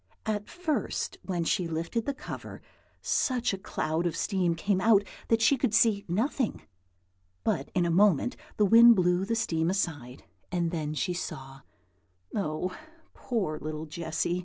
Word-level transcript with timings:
At 0.25 0.49
first, 0.49 1.19
when 1.21 1.43
she 1.43 1.67
lifted 1.67 2.07
the 2.07 2.13
cover, 2.15 2.63
such 3.03 3.53
a 3.53 3.57
cloud 3.59 4.07
of 4.07 4.15
steam 4.17 4.55
came 4.55 4.81
out 4.81 5.03
that 5.27 5.43
she 5.43 5.57
could 5.57 5.75
see 5.75 6.05
nothing; 6.07 6.63
but 7.43 7.69
in 7.75 7.85
a 7.85 7.91
moment 7.91 8.35
the 8.57 8.65
wind 8.65 8.95
blew 8.95 9.25
the 9.25 9.35
steam 9.35 9.69
aside, 9.69 10.23
and 10.51 10.71
then 10.71 10.95
she 10.95 11.13
saw, 11.13 11.61
oh, 12.33 12.75
poor 13.13 13.59
little 13.59 13.85
Jessy! 13.85 14.39